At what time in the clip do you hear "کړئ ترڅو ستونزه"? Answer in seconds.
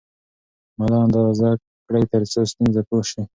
1.87-2.81